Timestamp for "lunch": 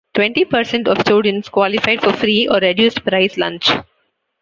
3.37-3.69